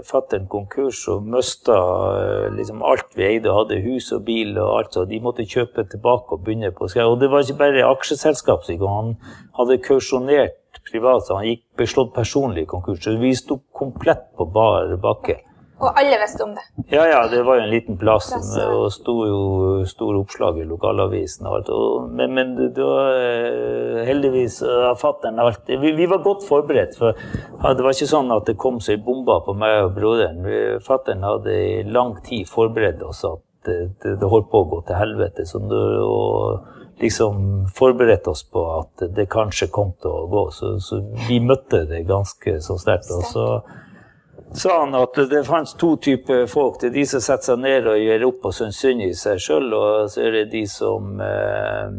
[0.03, 1.75] fattern konkurs og mista
[2.19, 3.53] eh, liksom alt vi eide.
[3.55, 4.93] Hadde hus og bil og alt.
[4.93, 7.13] Så de måtte kjøpe tilbake og begynne på skrev.
[7.13, 8.67] Og det var ikke bare aksjeselskap.
[8.83, 9.15] Han
[9.57, 13.03] hadde kausjonert privat, så han gikk beslått personlig konkurs.
[13.03, 15.39] Så vi sto komplett på bar bakke.
[15.79, 16.63] Og alle visste om det?
[16.91, 18.27] Ja, ja, det var jo en liten plass.
[18.33, 19.41] Plass og sto jo
[19.87, 21.71] store oppslag i lokalavisen og alt.
[21.71, 26.97] Og, men, men da eh, heldigvis har fatter'n alt vi, vi, var godt forberedt.
[26.99, 30.43] For det var ikke sånn at det kom seg bomba på meg og broderen.
[30.83, 34.83] Fatter'n hadde i lang tid forberedt oss at det, det, det, holdt på å gå
[34.87, 35.47] til helvete.
[35.47, 35.63] Så,
[36.03, 40.47] og liksom forberedt oss på at det kanskje kom til å gå.
[40.55, 43.11] Så, så vi møtte det ganske så sterkt.
[43.15, 43.45] Og så
[44.53, 46.79] sa han at det fantes to typer folk.
[46.81, 49.41] Det er de som setter seg ned og gjør opp og syns synd i seg
[49.43, 51.97] sjøl, og så er det de som eh,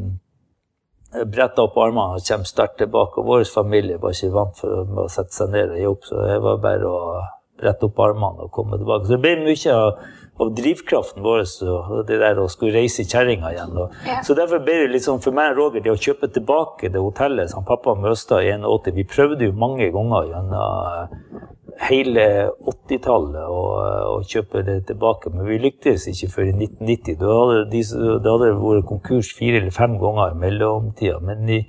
[1.26, 3.20] bretter opp armene og kommer sterkt tilbake.
[3.20, 6.40] Og vår familie var ikke vant for å sette seg ned og jobb, så det
[6.46, 7.20] var bare å
[7.60, 9.06] brette opp armene og komme tilbake.
[9.06, 10.02] Så det ble mye av,
[10.40, 13.78] av drivkraften vår og det der å skulle reise kjerringa igjen.
[14.08, 14.20] Ja.
[14.26, 17.52] Så derfor ble det sånn for meg og Roger det å kjøpe tilbake det hotellet
[17.52, 18.94] som pappa mista i 81.
[18.96, 21.48] Vi prøvde jo mange ganger gjennom
[21.88, 22.24] hele
[22.68, 27.18] 80-tallet å kjøpe det tilbake, men vi lyktes ikke før i 1990.
[27.20, 27.82] Da hadde, de,
[28.24, 31.20] da hadde det vært konkurs fire eller fem ganger i mellomtida.
[31.24, 31.60] Men i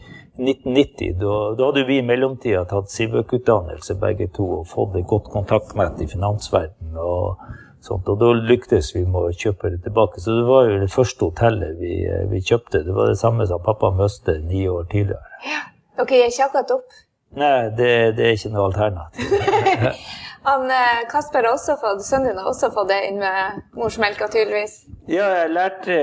[0.41, 5.30] 1990 da, da hadde vi i mellomtida tatt Sivøk-utdannelse begge to og fått et godt
[5.34, 6.97] kontaktnett i finansverdenen.
[6.97, 7.39] Og,
[7.86, 10.24] sånt, og da lyktes vi med å kjøpe det tilbake.
[10.24, 12.02] Så det var jo det første hotellet vi,
[12.34, 12.84] vi kjøpte.
[12.88, 15.39] Det var det samme som pappa mistet ni år tidligere.
[15.47, 15.63] Ja,
[16.02, 17.00] Dere gir ikke akkurat opp?
[17.32, 19.51] Nei, det, det, er ikke noe alternativ.
[20.44, 24.26] Han, eh, Kasper har også fått, Sønnen din har også fått det inn med morsmelka,
[24.34, 24.80] tydeligvis?
[25.06, 25.98] Ja, jeg lærte,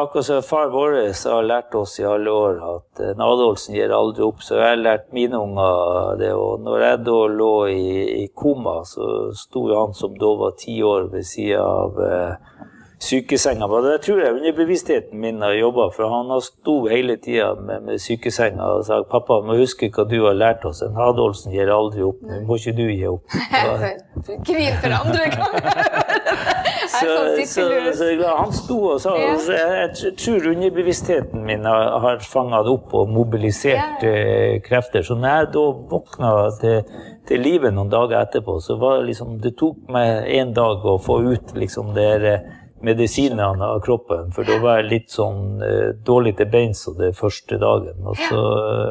[0.00, 4.26] akkurat som far vår har lært oss i alle år, at en eh, gir aldri
[4.26, 4.42] opp.
[4.42, 6.32] Så jeg har lært mine unger det.
[6.34, 7.86] Og når jeg da lå i,
[8.24, 12.66] i koma, så sto han som da var ti år ved sida av eh,
[13.04, 13.68] sykesenga.
[13.84, 16.08] Det tror jeg underbevisstheten min har jobba for.
[16.10, 20.18] Han har sto hele tida med, med, sykesenga og sa pappa, må huske hva du
[20.24, 20.82] har lært oss.
[20.86, 22.22] En Adolfsen gir aldri opp.
[22.24, 23.38] Nå må ikke du gi opp.
[24.24, 25.58] Hvil for andre gang!
[26.94, 27.12] så,
[27.46, 27.64] så,
[27.94, 29.32] så, han sto og sa ja.
[29.36, 34.10] jeg, jeg, tror underbevisstheten min har, har fanga det opp og mobilisert ja.
[34.10, 35.04] eh, krefter.
[35.06, 39.38] Så når jeg da våkna til, til livet noen dager etterpå, så var det liksom
[39.44, 42.36] Det tok meg en dag å få ut liksom det
[42.84, 44.30] medisinene av kroppen.
[44.34, 48.04] For da var jeg litt sånn eh, dårlig til beins den første dagen.
[48.26, 48.44] Så,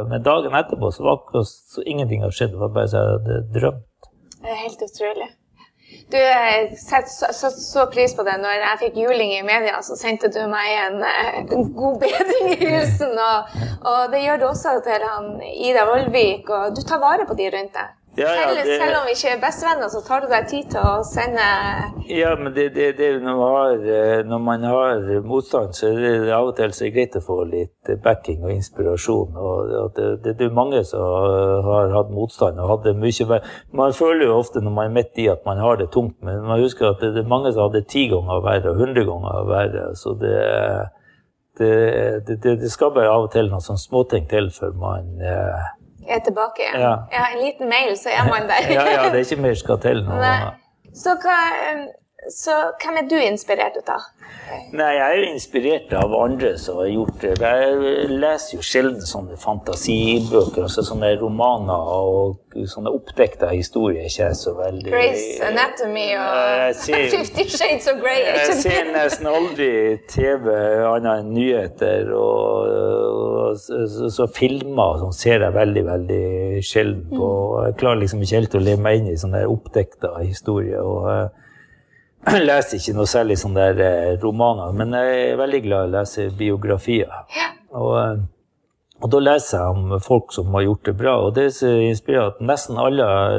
[0.09, 2.55] men dagen etterpå så var akkurat så ingenting har skjedd.
[2.55, 4.11] Det var bare så jeg hadde drømt.
[4.43, 5.31] Det er helt utrolig.
[6.11, 6.17] Du
[6.77, 8.35] setter så, så, så, pris på det.
[8.41, 12.53] Når jeg fikk juling i media, så sendte du meg en, eh, en god bedring
[12.53, 13.13] i husen.
[13.13, 16.49] Og, og, det gjør du også til han Ida Vollvik.
[16.49, 17.93] Og du tar vare på de rundt deg.
[18.15, 20.85] Ja, ja, det, selv om vi ikke er bestevenner, så tar du deg tid til
[20.85, 21.45] å sende
[22.13, 25.97] Ja, men det, det, det når, man har, eh, når, man har, motstand, så er
[26.27, 29.33] det av og til så greit å få litt backing og inspirasjon.
[29.33, 31.01] Og det, er mange som
[31.65, 33.41] har hatt motstand og hadde mye.
[33.81, 36.45] Man føler jo ofte når man er midt i at man har det tungt, men
[36.45, 39.91] man husker at det, er mange som hadde ti ganger verre og hundre ganger verre.
[39.97, 40.37] Så det,
[41.57, 45.71] det, skal bare av og til noen sånne småting til før man eh,
[46.07, 46.79] er tilbake igjen.
[46.81, 46.93] Ja.
[47.11, 47.25] ja.
[47.33, 48.69] En liten mail, så er man der.
[48.77, 50.21] ja, ja, det er ikke mer skal til nå.
[50.93, 51.37] Så, hva,
[52.29, 54.09] så hvem er du inspirert av?
[54.73, 57.33] Nei, Jeg er jo inspirert av andre som har gjort det.
[57.41, 64.07] Jeg leser jo sjelden sånne fantasibøker, altså sånne romaner og sånne oppdekta historier.
[64.09, 64.91] ikke jeg så veldig...
[64.93, 68.21] Grace Anatomy og ser, Fifty Shades of Grey.
[68.29, 69.71] Jeg ser nesten aldri
[70.11, 70.49] TV
[70.91, 72.13] annet enn nyheter.
[72.17, 73.12] Og, og
[73.59, 76.25] så, så, filmer sånn ser jeg veldig, veldig
[76.65, 77.29] sjelden på.
[77.29, 77.63] Mm.
[77.67, 80.83] Jeg klarer liksom ikke helt å leve meg inn i sånne oppdekta historier.
[80.83, 81.41] og eh,
[82.23, 85.89] jeg leser ikke noe særlig sånne der eh, romaner, men jeg er veldig glad i
[85.89, 87.11] å lese biografier.
[87.75, 88.23] Og, eh,
[89.01, 92.43] og, da leser jeg om folk som har gjort det bra, og det inspirerer at
[92.43, 93.37] nesten alle har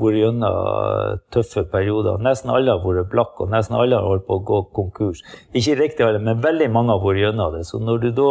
[0.00, 2.20] vært gjennom tøffe perioder.
[2.24, 5.22] Nesten alle har vært blakke, og nesten alle har holdt på å gå konkurs.
[5.52, 7.66] Ikke riktig alle, men veldig mange har vært gjennom det.
[7.68, 8.30] Så når du da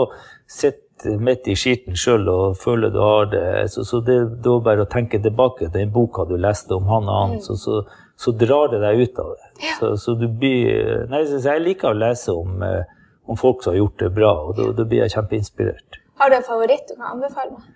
[0.49, 4.85] sitter midt i skiten sjøl og føler du har det, så, så det er bare
[4.85, 7.43] å tenke tilbake til den boka du leste om han og han, mm.
[7.47, 7.81] så, så
[8.21, 9.47] så drar det deg ut av det.
[9.65, 9.75] Ja.
[9.79, 12.83] Så, så, du blir Nei, jeg liker å lese om, eh,
[13.25, 16.01] om, folk som har gjort det bra, og da, da blir jeg kjempeinspirert.
[16.21, 17.69] Har du en favoritt du kan anbefale meg?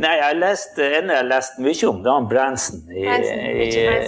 [0.00, 2.60] Nei, jeg har lest, En jeg har lest mye om, det er han.
[2.94, 3.02] I,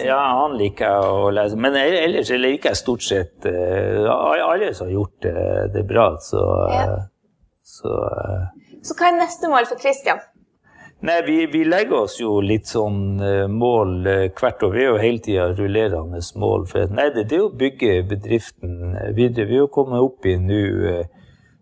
[0.07, 1.59] Ja, han liker jeg å lese.
[1.61, 5.43] Men ellers liker jeg stort sett uh, alle som har gjort det,
[5.75, 6.07] det bra.
[6.23, 6.87] Så, ja.
[7.71, 10.21] Så, uh, så hva er neste mål for Christian?
[11.07, 14.75] Nei, vi, vi, legger oss jo litt sånn uh, mål uh, hvert år.
[14.75, 16.67] Vi er jo hele tida rullerende mål.
[16.69, 18.77] For nei, det, det, er å bygge bedriften
[19.17, 19.49] videre.
[19.49, 20.61] Vi er jo kommet opp i nå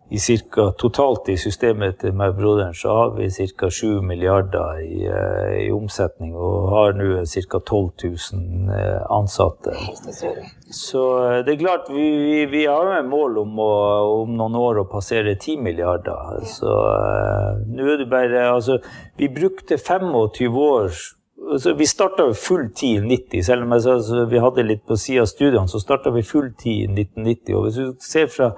[0.09, 3.69] i cirka, Totalt i systemet til meg broderen så har vi ca.
[3.69, 7.59] 7 milliarder i, uh, i, omsetning og har nå ca.
[7.59, 7.91] 12
[8.33, 9.75] 000 uh, ansatte.
[10.73, 13.69] Så uh, det er klart, vi, vi, vi har jo et mål om, å,
[14.23, 16.41] om, noen år å passere 10 milliarder.
[16.57, 18.79] Så uh, nå er det bare Altså,
[19.19, 20.91] vi brukte 25 år
[21.57, 24.97] så Vi starta full tid i 90, selv om jeg, altså, vi hadde litt på
[24.99, 27.55] sida av studiene, så starta vi full tid i 1990.
[27.55, 28.51] og hvis du ser fra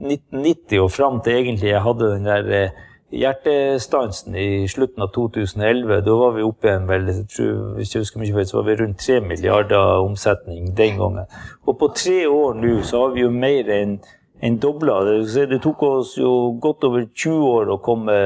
[0.00, 6.02] 1990 og fram til egentlig jeg hadde den der eh, hjertestansen i slutten av 2011.
[6.04, 9.20] Da var vi oppe igjen vel, hvis jeg husker mye så var vi rundt 3
[9.24, 11.26] milliarder omsetning den gangen.
[11.66, 13.98] Og på tre år nå så har vi jo mer enn
[14.40, 15.00] en dobla.
[15.04, 16.32] Det, det tok oss jo
[16.62, 18.18] godt over 20 år å komme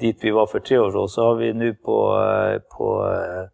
[0.00, 1.12] dit vi var for tre år siden.
[1.12, 3.50] Så har vi nå på, eh, på eh,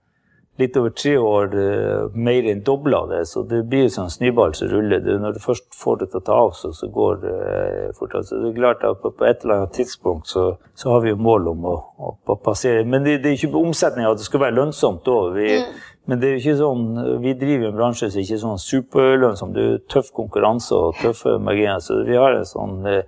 [0.58, 3.22] litt over tre år uh, mer enn dobla det.
[3.30, 5.02] Så det blir sånn snøball som ruller.
[5.04, 7.92] Det, når du først får det til å ta av, så, så går det uh,
[7.98, 8.16] fort.
[8.26, 11.20] Så det er klart at på, et eller annet tidspunkt så, så har vi jo
[11.28, 11.76] mål om å,
[12.10, 12.86] å, passere.
[12.86, 15.38] Men det, det er ikke omsetninga at det skal være lønnsomt òg.
[15.38, 15.78] Mm.
[16.08, 16.84] Men det er jo ikke sånn,
[17.20, 19.50] vi driver en bransje som ikke er sånn superlønnsom.
[19.54, 21.82] Det er jo tøff konkurranse og tøffe marginer.
[21.84, 23.02] Så vi har en sånn uh,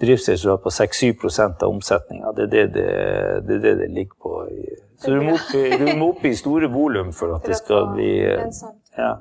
[0.00, 2.32] driftsresultat på 6-7 av omsetninga.
[2.36, 2.86] Det, det, det,
[3.48, 4.48] det, er det det ligger på.
[4.98, 8.10] så du må, opp, du må opp i store volum for at det skal bli
[8.96, 9.12] ja.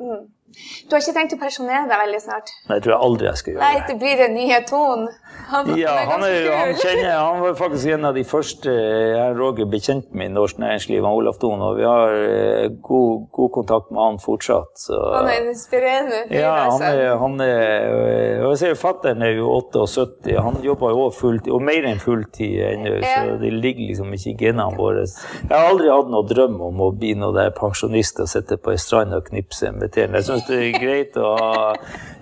[0.86, 2.52] Du har ikke tenkt å pensjonere deg veldig snart?
[2.68, 3.70] Nei, det tror jeg aldri jeg skal gjøre.
[3.70, 5.08] Nei, det blir den nye tonen.
[5.46, 9.68] Han, ja, han, er, han, kjenner, han var faktisk en av de første jeg Roger
[9.70, 13.52] ble kjent med i norsk næringsliv, han Olaf Thon, og vi har eh, god, god,
[13.60, 14.72] kontakt med han fortsatt.
[14.88, 14.98] Så.
[15.13, 16.89] Han er en inspirerende fyr, ja, han altså.
[16.89, 18.00] er, han er,
[18.41, 22.96] jeg ser Fattern er jo 78, han jobber jo fulltid, og mer enn fulltid ennå,
[23.04, 23.13] ja.
[23.28, 25.06] så det ligger liksom ikke i genene våre.
[25.06, 28.74] Jeg har aldri hatt noen drøm om å bli noen der pensjonist og sitte på
[28.74, 30.24] ei strand og knipse med tærne.
[30.48, 31.62] Det er greit å ha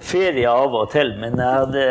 [0.03, 1.83] ferie av og til, men jeg hadde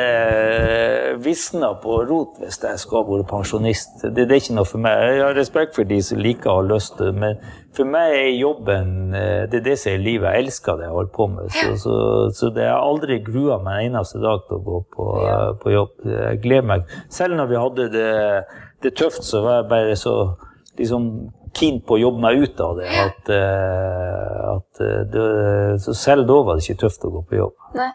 [1.25, 4.03] visna på rot hvis jeg skal vært pensjonist.
[4.03, 5.01] Det, det, er ikke noe for meg.
[5.09, 7.41] Jeg har respekt for de som liker å ha lyst men
[7.73, 10.29] for meg er jobben eh, det er det som er livet.
[10.29, 11.53] Jeg elsker det jeg holder på med.
[11.57, 11.99] Så, så,
[12.37, 15.07] så det har aldri grua meg en eneste dag til å gå på,
[15.63, 15.95] på, jobb.
[16.13, 16.97] Jeg gleder meg.
[17.13, 18.11] Selv når vi hadde det,
[18.85, 20.17] det tøft, så var jeg bare så
[20.79, 21.09] liksom
[21.57, 22.91] keen på å jobbe meg ut av det.
[23.07, 25.27] At, uh, at det,
[25.85, 27.57] så selv da var det ikke tøft å gå på jobb.
[27.79, 27.93] Nei.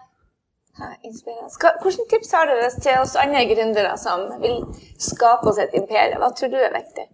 [0.77, 4.59] Hvilke tips har dere til oss andre gründere som vil
[5.01, 6.21] skape oss et imperium?
[6.21, 7.07] Hva tror du er viktig?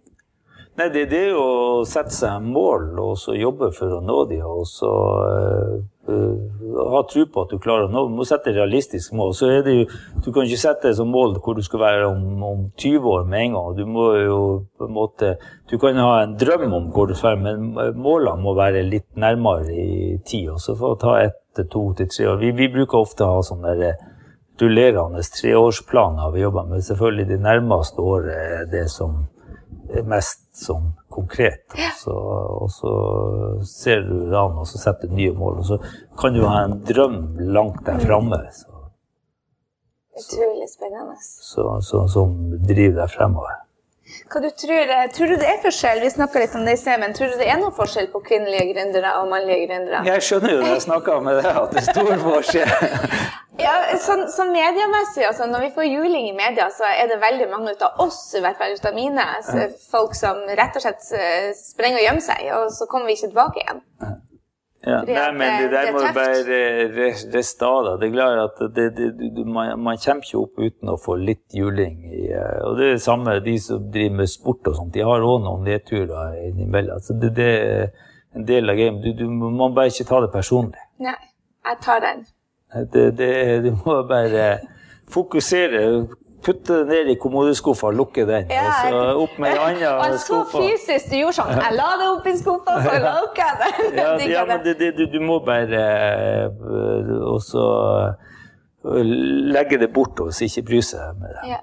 [0.74, 4.18] Nei, det, det er jo å sette seg mål og så jobbe for å nå
[4.30, 4.42] dem.
[4.44, 5.76] Og så uh,
[6.06, 9.32] ha tro på at du klarer å nå Du må sette realistisk mål.
[9.36, 9.84] Så er det jo,
[10.20, 13.28] du kan ikke sette det som mål hvor du skal være om, om 20 år
[13.30, 13.76] med en gang.
[13.78, 14.40] Du må jo
[14.78, 15.34] på en måte
[15.70, 19.08] Du kan ha en drøm om hvor du skal være, men målene må være litt
[19.16, 20.50] nærmere i tid.
[20.54, 22.40] Og så å ta ett til to til tre år.
[22.42, 24.02] Vi, vi, bruker ofte å ha sånne der eh,
[24.60, 26.84] rullerende treårsplaner vi jobber med.
[26.86, 29.24] Selvfølgelig de nærmeste årene er det som
[30.08, 31.64] mest sånn konkret.
[31.74, 32.14] Og så,
[32.64, 32.92] og så
[33.68, 35.60] ser du det an, og så setter du nye mål.
[35.62, 35.80] Og så
[36.20, 37.18] kan du ha en drøm
[37.54, 38.40] langt der framme.
[40.14, 41.16] Utrolig spennende.
[41.20, 43.63] Så, så, som driver deg fremover.
[44.32, 47.14] Hva du tror, tror du det er forskjell vi litt om det i sted, men
[47.16, 50.02] tror du det er noen forskjell på kvinnelige gründere og mannlige gründere?
[50.08, 52.74] Jeg skjønner jo når jeg snakker med deg at det er stor forskjell.
[53.66, 57.48] ja, sånn, så mediemessig, altså, Når vi får juling i media, så er det veldig
[57.52, 59.26] mange av oss, i hvert fall ut av mine,
[59.90, 63.32] folk som rett og slett eh, sprenger og gjemmer seg, og så kommer vi ikke
[63.32, 63.84] tilbake igjen.
[64.86, 64.98] Ja.
[65.06, 66.56] Nei, men det, der må du bare
[67.32, 68.00] riste av deg.
[68.02, 71.56] Det er klart at det, det, man, man, kommer ikke opp uten å få litt
[71.56, 72.02] juling.
[72.04, 74.92] I, eh, og det er det samme de som driver med sport og sånt.
[74.92, 76.98] De har òg noen nedturer innimellom.
[77.00, 79.06] Altså det, det, er en del av gamet.
[79.06, 80.84] Du, du, må bare ikke ta det personlig.
[81.04, 81.16] Nei,
[81.70, 82.26] jeg tar den.
[83.64, 84.50] du må bare
[85.14, 85.80] fokusere
[86.44, 88.50] putte det ned i kommodeskuffa og lukke den.
[88.52, 90.52] Ja, og så opp med ei anna skuffe.
[90.52, 91.52] Så fysisk du gjorde sånn.
[91.58, 93.98] Jeg la det opp i skuffa, så lukka jeg den.
[94.04, 95.82] Ja, ja, men det, det, du, du, må bare
[96.50, 97.66] uh, Og så
[98.84, 99.02] uh,
[99.54, 101.54] legge det bort og ikke bry seg med det.
[101.54, 101.62] Ja.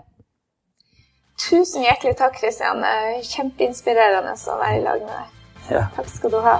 [1.42, 2.86] Tusen hjertelig takk, Kristian.
[3.26, 5.36] Kjempeinspirerende å være i lag med deg.
[5.72, 5.86] Ja.
[5.98, 6.60] Takk skal du ha.